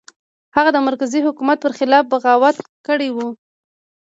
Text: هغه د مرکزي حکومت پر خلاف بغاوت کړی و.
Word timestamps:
هغه 0.55 0.69
د 0.73 0.77
مرکزي 0.87 1.19
حکومت 1.27 1.57
پر 1.61 1.71
خلاف 1.77 2.03
بغاوت 2.13 2.55
کړی 2.87 3.09
و. 3.15 3.17